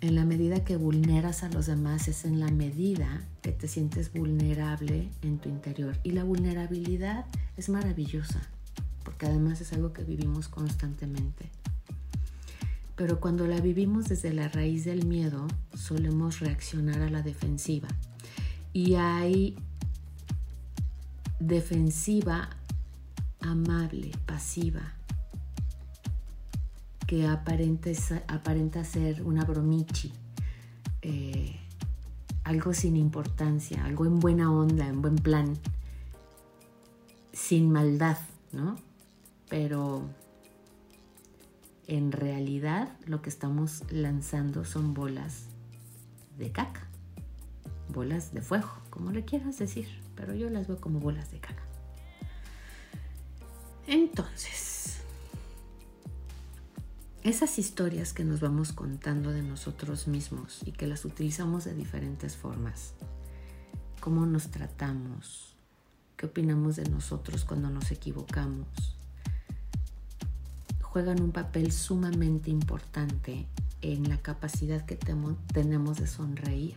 en 0.01 0.15
la 0.15 0.25
medida 0.25 0.63
que 0.63 0.77
vulneras 0.77 1.43
a 1.43 1.49
los 1.49 1.67
demás 1.67 2.07
es 2.07 2.25
en 2.25 2.39
la 2.39 2.49
medida 2.49 3.21
que 3.43 3.51
te 3.51 3.67
sientes 3.67 4.11
vulnerable 4.11 5.07
en 5.21 5.37
tu 5.37 5.47
interior. 5.47 5.95
Y 6.03 6.11
la 6.11 6.23
vulnerabilidad 6.23 7.25
es 7.55 7.69
maravillosa, 7.69 8.41
porque 9.03 9.27
además 9.27 9.61
es 9.61 9.73
algo 9.73 9.93
que 9.93 10.03
vivimos 10.03 10.47
constantemente. 10.47 11.49
Pero 12.95 13.19
cuando 13.19 13.45
la 13.45 13.61
vivimos 13.61 14.05
desde 14.05 14.33
la 14.33 14.49
raíz 14.49 14.85
del 14.85 15.05
miedo, 15.05 15.47
solemos 15.75 16.39
reaccionar 16.39 17.01
a 17.01 17.09
la 17.09 17.21
defensiva. 17.21 17.87
Y 18.73 18.95
hay 18.95 19.55
defensiva 21.39 22.49
amable, 23.39 24.11
pasiva, 24.25 24.93
que 27.11 27.27
aparenta, 27.27 28.85
ser 28.85 29.21
una 29.23 29.43
bromichi, 29.43 30.13
eh, 31.01 31.57
algo 32.45 32.73
sin 32.73 32.95
importancia, 32.95 33.83
algo 33.83 34.05
en 34.05 34.21
buena 34.21 34.49
onda, 34.49 34.87
en 34.87 35.01
buen 35.01 35.17
plan, 35.17 35.57
sin 37.33 37.69
maldad, 37.69 38.17
¿no? 38.53 38.77
Pero 39.49 40.03
en 41.87 42.13
realidad 42.13 42.97
lo 43.05 43.21
que 43.21 43.29
estamos 43.29 43.83
lanzando 43.91 44.63
son 44.63 44.93
bolas 44.93 45.47
de 46.37 46.53
caca, 46.53 46.87
bolas 47.89 48.33
de 48.33 48.41
fuego, 48.41 48.71
como 48.89 49.11
le 49.11 49.25
quieras 49.25 49.57
decir, 49.57 49.89
pero 50.15 50.33
yo 50.33 50.49
las 50.49 50.69
veo 50.69 50.79
como 50.79 51.01
bolas 51.01 51.29
de 51.29 51.41
caca. 51.41 51.63
Entonces, 53.85 54.70
esas 57.23 57.59
historias 57.59 58.13
que 58.13 58.23
nos 58.23 58.39
vamos 58.39 58.71
contando 58.71 59.31
de 59.31 59.43
nosotros 59.43 60.07
mismos 60.07 60.61
y 60.65 60.71
que 60.71 60.87
las 60.87 61.05
utilizamos 61.05 61.65
de 61.65 61.75
diferentes 61.75 62.35
formas, 62.35 62.93
cómo 63.99 64.25
nos 64.25 64.49
tratamos, 64.49 65.55
qué 66.17 66.25
opinamos 66.25 66.77
de 66.77 66.89
nosotros 66.89 67.45
cuando 67.45 67.69
nos 67.69 67.91
equivocamos, 67.91 68.67
juegan 70.81 71.21
un 71.21 71.31
papel 71.31 71.71
sumamente 71.71 72.49
importante 72.49 73.45
en 73.83 74.09
la 74.09 74.17
capacidad 74.17 74.83
que 74.85 74.95
tenemos 74.95 75.97
de 75.97 76.07
sonreír. 76.07 76.75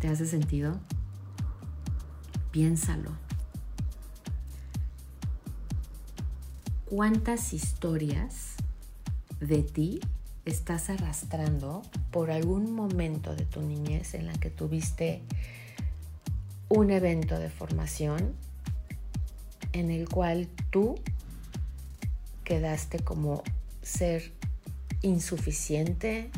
¿Te 0.00 0.06
hace 0.06 0.26
sentido? 0.26 0.78
Piénsalo. 2.52 3.10
¿Cuántas 6.94 7.54
historias 7.54 8.52
de 9.40 9.62
ti 9.62 9.98
estás 10.44 10.90
arrastrando 10.90 11.80
por 12.10 12.30
algún 12.30 12.74
momento 12.74 13.34
de 13.34 13.46
tu 13.46 13.62
niñez 13.62 14.12
en 14.12 14.26
la 14.26 14.34
que 14.34 14.50
tuviste 14.50 15.22
un 16.68 16.90
evento 16.90 17.38
de 17.38 17.48
formación 17.48 18.34
en 19.72 19.90
el 19.90 20.06
cual 20.06 20.48
tú 20.68 20.96
quedaste 22.44 22.98
como 22.98 23.42
ser 23.80 24.30
insuficiente, 25.00 26.30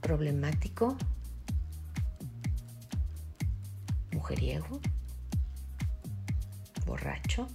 problemático, 0.00 0.96
mujeriego, 4.12 4.78
borracho, 6.86 7.48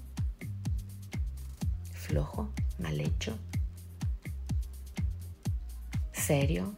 flojo, 2.16 2.50
mal 2.80 3.02
hecho, 3.02 3.38
serio. 6.14 6.74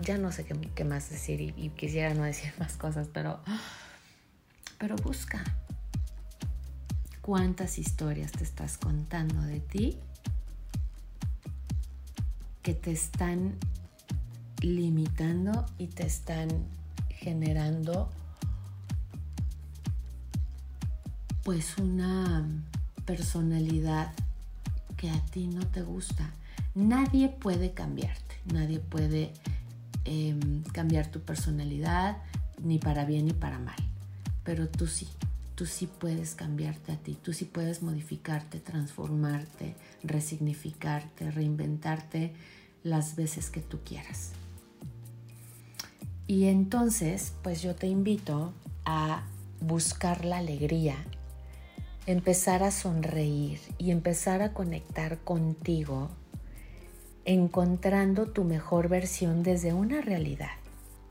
ya 0.00 0.16
no 0.16 0.32
sé 0.32 0.46
qué, 0.46 0.84
más 0.84 1.10
decir 1.10 1.42
y, 1.42 1.52
y 1.58 1.68
quisiera 1.68 2.14
no 2.14 2.22
decir 2.22 2.54
más 2.58 2.78
cosas, 2.78 3.08
pero 3.12 3.38
pero 4.78 4.96
busca 4.96 5.44
cuántas 7.20 7.78
historias 7.78 8.32
te 8.32 8.44
estás 8.44 8.78
contando 8.78 9.42
de 9.42 9.60
ti 9.60 9.98
que 12.62 12.72
te 12.72 12.92
están 12.92 13.58
limitando 14.62 15.66
y 15.76 15.88
te 15.88 16.06
están 16.06 16.48
generando 17.10 18.08
pues 21.44 21.78
una 21.78 22.46
personalidad 23.04 24.12
que 24.96 25.10
a 25.10 25.20
ti 25.26 25.46
no 25.46 25.66
te 25.66 25.82
gusta. 25.82 26.30
Nadie 26.74 27.28
puede 27.28 27.72
cambiarte, 27.72 28.36
nadie 28.52 28.80
puede 28.80 29.32
em, 30.04 30.62
cambiar 30.72 31.06
tu 31.08 31.20
personalidad 31.20 32.18
ni 32.62 32.78
para 32.78 33.04
bien 33.04 33.26
ni 33.26 33.32
para 33.32 33.58
mal 33.58 33.76
pero 34.44 34.68
tú 34.68 34.86
sí, 34.86 35.08
tú 35.54 35.66
sí 35.66 35.86
puedes 35.86 36.34
cambiarte 36.34 36.92
a 36.92 36.96
ti, 36.96 37.18
tú 37.20 37.32
sí 37.32 37.46
puedes 37.46 37.82
modificarte, 37.82 38.60
transformarte, 38.60 39.74
resignificarte, 40.04 41.30
reinventarte 41.30 42.32
las 42.82 43.16
veces 43.16 43.50
que 43.50 43.60
tú 43.60 43.80
quieras. 43.84 44.32
Y 46.26 46.44
entonces, 46.44 47.32
pues 47.42 47.62
yo 47.62 47.74
te 47.74 47.86
invito 47.86 48.52
a 48.84 49.24
buscar 49.60 50.24
la 50.24 50.38
alegría, 50.38 50.96
empezar 52.06 52.62
a 52.62 52.70
sonreír 52.70 53.60
y 53.78 53.90
empezar 53.90 54.42
a 54.42 54.52
conectar 54.52 55.18
contigo, 55.18 56.10
encontrando 57.24 58.26
tu 58.26 58.44
mejor 58.44 58.88
versión 58.88 59.42
desde 59.42 59.72
una 59.72 60.00
realidad, 60.00 60.52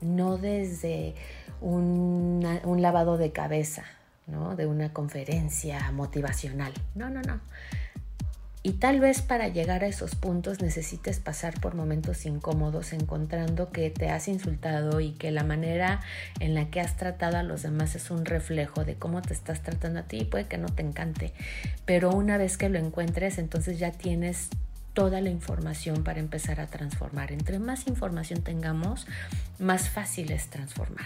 no 0.00 0.38
desde 0.38 1.14
un 1.60 2.78
lavado 2.78 3.16
de 3.16 3.32
cabeza, 3.32 3.84
¿no? 4.26 4.56
De 4.56 4.66
una 4.66 4.92
conferencia 4.92 5.90
motivacional. 5.92 6.72
No, 6.94 7.10
no, 7.10 7.22
no. 7.22 7.40
Y 8.66 8.72
tal 8.72 8.98
vez 8.98 9.20
para 9.20 9.48
llegar 9.48 9.84
a 9.84 9.88
esos 9.88 10.14
puntos 10.14 10.62
necesites 10.62 11.20
pasar 11.20 11.60
por 11.60 11.74
momentos 11.74 12.24
incómodos 12.24 12.94
encontrando 12.94 13.70
que 13.70 13.90
te 13.90 14.08
has 14.08 14.26
insultado 14.26 15.00
y 15.00 15.12
que 15.12 15.30
la 15.30 15.44
manera 15.44 16.00
en 16.40 16.54
la 16.54 16.70
que 16.70 16.80
has 16.80 16.96
tratado 16.96 17.36
a 17.36 17.42
los 17.42 17.60
demás 17.60 17.94
es 17.94 18.10
un 18.10 18.24
reflejo 18.24 18.86
de 18.86 18.94
cómo 18.94 19.20
te 19.20 19.34
estás 19.34 19.62
tratando 19.62 20.00
a 20.00 20.02
ti 20.04 20.20
y 20.20 20.24
puede 20.24 20.46
que 20.46 20.56
no 20.56 20.70
te 20.70 20.80
encante. 20.80 21.34
Pero 21.84 22.10
una 22.12 22.38
vez 22.38 22.56
que 22.56 22.70
lo 22.70 22.78
encuentres, 22.78 23.36
entonces 23.36 23.78
ya 23.78 23.92
tienes 23.92 24.48
toda 24.94 25.20
la 25.20 25.28
información 25.28 26.02
para 26.02 26.20
empezar 26.20 26.58
a 26.58 26.66
transformar. 26.66 27.32
Entre 27.32 27.58
más 27.58 27.86
información 27.86 28.40
tengamos, 28.40 29.06
más 29.58 29.90
fácil 29.90 30.32
es 30.32 30.48
transformar. 30.48 31.04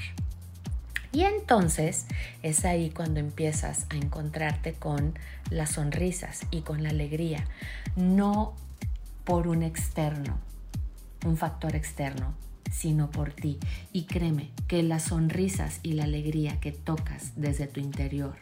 Y 1.12 1.22
entonces 1.22 2.06
es 2.42 2.64
ahí 2.64 2.90
cuando 2.90 3.20
empiezas 3.20 3.86
a 3.90 3.96
encontrarte 3.96 4.74
con 4.74 5.18
las 5.50 5.72
sonrisas 5.72 6.42
y 6.50 6.60
con 6.60 6.82
la 6.82 6.90
alegría, 6.90 7.46
no 7.96 8.54
por 9.24 9.48
un 9.48 9.62
externo, 9.62 10.38
un 11.24 11.36
factor 11.36 11.74
externo, 11.74 12.34
sino 12.70 13.10
por 13.10 13.32
ti. 13.32 13.58
Y 13.92 14.04
créeme 14.04 14.50
que 14.66 14.82
las 14.82 15.04
sonrisas 15.04 15.80
y 15.82 15.92
la 15.92 16.04
alegría 16.04 16.60
que 16.60 16.72
tocas 16.72 17.32
desde 17.36 17.66
tu 17.66 17.80
interior, 17.80 18.36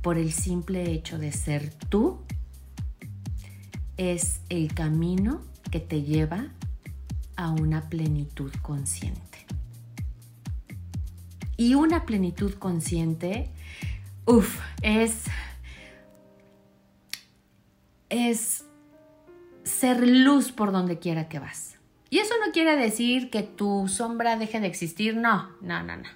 por 0.00 0.18
el 0.18 0.32
simple 0.32 0.90
hecho 0.90 1.18
de 1.18 1.32
ser 1.32 1.72
tú, 1.88 2.20
es 3.96 4.40
el 4.48 4.74
camino 4.74 5.42
que 5.70 5.80
te 5.80 6.02
lleva 6.02 6.48
a 7.36 7.50
una 7.50 7.88
plenitud 7.88 8.52
consciente. 8.62 9.31
Y 11.62 11.76
una 11.76 12.06
plenitud 12.06 12.54
consciente, 12.54 13.48
uff, 14.24 14.58
es, 14.82 15.26
es 18.08 18.64
ser 19.62 20.04
luz 20.04 20.50
por 20.50 20.72
donde 20.72 20.98
quiera 20.98 21.28
que 21.28 21.38
vas. 21.38 21.78
Y 22.10 22.18
eso 22.18 22.34
no 22.44 22.50
quiere 22.50 22.74
decir 22.74 23.30
que 23.30 23.44
tu 23.44 23.86
sombra 23.86 24.36
deje 24.36 24.58
de 24.58 24.66
existir, 24.66 25.14
no, 25.14 25.52
no, 25.60 25.84
no, 25.84 25.98
no. 25.98 26.08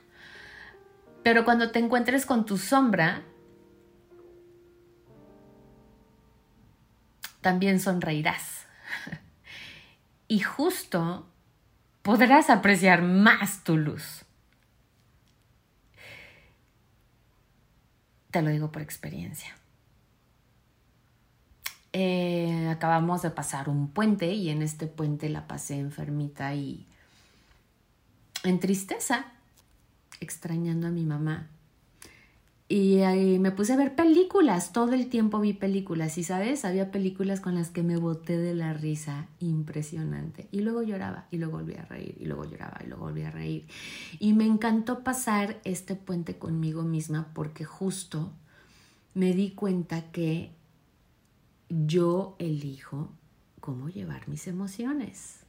Pero 1.22 1.44
cuando 1.44 1.70
te 1.70 1.78
encuentres 1.78 2.26
con 2.26 2.44
tu 2.44 2.58
sombra, 2.58 3.22
también 7.40 7.78
sonreirás. 7.78 8.66
Y 10.26 10.40
justo 10.40 11.30
podrás 12.02 12.50
apreciar 12.50 13.02
más 13.02 13.62
tu 13.62 13.76
luz. 13.76 14.25
Te 18.30 18.42
lo 18.42 18.50
digo 18.50 18.70
por 18.70 18.82
experiencia. 18.82 19.56
Eh, 21.92 22.68
acabamos 22.68 23.22
de 23.22 23.30
pasar 23.30 23.70
un 23.70 23.88
puente 23.88 24.32
y 24.32 24.50
en 24.50 24.60
este 24.60 24.86
puente 24.86 25.30
la 25.30 25.46
pasé 25.46 25.78
enfermita 25.78 26.54
y 26.54 26.86
en 28.44 28.60
tristeza, 28.60 29.24
extrañando 30.20 30.88
a 30.88 30.90
mi 30.90 31.04
mamá. 31.04 31.48
Y 32.68 33.02
ahí 33.02 33.38
me 33.38 33.52
puse 33.52 33.74
a 33.74 33.76
ver 33.76 33.94
películas, 33.94 34.72
todo 34.72 34.92
el 34.92 35.08
tiempo 35.08 35.38
vi 35.38 35.52
películas 35.52 36.18
y 36.18 36.24
sabes, 36.24 36.64
había 36.64 36.90
películas 36.90 37.40
con 37.40 37.54
las 37.54 37.70
que 37.70 37.84
me 37.84 37.96
boté 37.96 38.38
de 38.38 38.54
la 38.54 38.72
risa, 38.72 39.28
impresionante. 39.38 40.48
Y 40.50 40.60
luego 40.60 40.82
lloraba 40.82 41.28
y 41.30 41.38
luego 41.38 41.58
volví 41.58 41.74
a 41.74 41.84
reír 41.84 42.16
y 42.18 42.24
luego 42.24 42.44
lloraba 42.44 42.80
y 42.84 42.88
luego 42.88 43.04
volví 43.04 43.22
a 43.22 43.30
reír. 43.30 43.66
Y 44.18 44.32
me 44.32 44.46
encantó 44.46 45.04
pasar 45.04 45.60
este 45.62 45.94
puente 45.94 46.38
conmigo 46.38 46.82
misma 46.82 47.30
porque 47.34 47.64
justo 47.64 48.32
me 49.14 49.32
di 49.32 49.52
cuenta 49.52 50.10
que 50.10 50.50
yo 51.68 52.34
elijo 52.40 53.12
cómo 53.60 53.90
llevar 53.90 54.28
mis 54.28 54.48
emociones. 54.48 55.44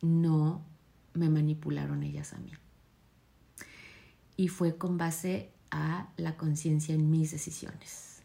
No 0.00 0.62
me 1.12 1.28
manipularon 1.28 2.04
ellas 2.04 2.34
a 2.34 2.38
mí 2.38 2.52
y 4.36 4.48
fue 4.48 4.76
con 4.76 4.98
base 4.98 5.50
a 5.70 6.08
la 6.16 6.36
conciencia 6.36 6.94
en 6.94 7.10
mis 7.10 7.30
decisiones. 7.30 8.22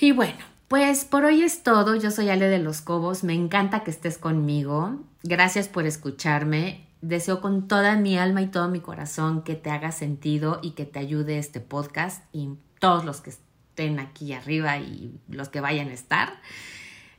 Y 0.00 0.12
bueno, 0.12 0.38
pues 0.68 1.04
por 1.04 1.24
hoy 1.24 1.42
es 1.42 1.62
todo. 1.62 1.94
Yo 1.94 2.10
soy 2.10 2.28
Ale 2.28 2.48
de 2.48 2.58
los 2.58 2.80
Cobos. 2.80 3.24
Me 3.24 3.34
encanta 3.34 3.84
que 3.84 3.90
estés 3.90 4.18
conmigo. 4.18 5.00
Gracias 5.22 5.68
por 5.68 5.86
escucharme. 5.86 6.88
Deseo 7.00 7.40
con 7.40 7.68
toda 7.68 7.96
mi 7.96 8.18
alma 8.18 8.42
y 8.42 8.48
todo 8.48 8.68
mi 8.68 8.80
corazón 8.80 9.42
que 9.42 9.54
te 9.54 9.70
haga 9.70 9.92
sentido 9.92 10.58
y 10.62 10.70
que 10.70 10.86
te 10.86 10.98
ayude 10.98 11.38
este 11.38 11.60
podcast 11.60 12.24
y 12.32 12.50
todos 12.80 13.04
los 13.04 13.20
que 13.20 13.30
estén 13.30 14.00
aquí 14.00 14.32
arriba 14.32 14.78
y 14.78 15.20
los 15.28 15.48
que 15.48 15.60
vayan 15.60 15.88
a 15.88 15.94
estar. 15.94 16.40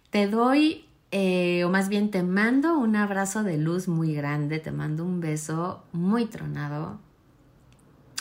Te 0.09 0.27
doy 0.27 0.85
eh, 1.17 1.63
o 1.63 1.69
más 1.69 1.87
bien 1.87 2.11
te 2.11 2.23
mando 2.23 2.77
un 2.77 2.97
abrazo 2.97 3.43
de 3.43 3.57
luz 3.57 3.87
muy 3.87 4.13
grande, 4.13 4.59
te 4.59 4.73
mando 4.73 5.05
un 5.05 5.21
beso 5.21 5.81
muy 5.93 6.25
tronado 6.25 6.99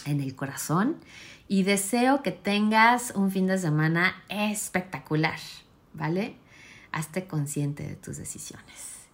en 0.04 0.20
el 0.20 0.37
corazón 0.37 0.98
y 1.48 1.64
deseo 1.64 2.22
que 2.22 2.30
tengas 2.30 3.12
un 3.16 3.33
fin 3.33 3.48
de 3.48 3.59
semana 3.59 4.14
espectacular, 4.28 5.40
¿vale? 5.92 6.37
Hazte 6.92 7.26
consciente 7.26 7.83
de 7.83 7.96
tus 7.96 8.16
decisiones 8.16 9.09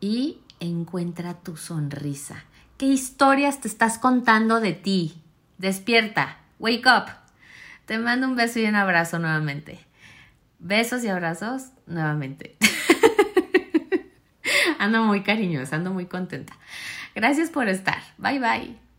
y 0.00 0.40
encuentra 0.58 1.34
tu 1.34 1.56
sonrisa. 1.56 2.42
¿Qué 2.78 2.86
historias 2.86 3.60
te 3.60 3.68
estás 3.68 3.98
contando 3.98 4.58
de 4.58 4.72
ti? 4.72 5.22
Despierta, 5.56 6.38
wake 6.58 6.88
up. 6.88 7.04
Te 7.86 7.96
mando 7.96 8.26
un 8.26 8.34
beso 8.34 8.58
y 8.58 8.66
un 8.66 8.74
abrazo 8.74 9.20
nuevamente. 9.20 9.78
Besos 10.58 11.04
y 11.04 11.08
abrazos 11.08 11.66
nuevamente. 11.86 12.56
ando 14.80 15.02
muy 15.04 15.22
cariñosa, 15.22 15.76
ando 15.76 15.92
muy 15.92 16.06
contenta. 16.06 16.54
Gracias 17.14 17.50
por 17.50 17.68
estar. 17.68 18.02
Bye 18.18 18.40
bye. 18.40 18.89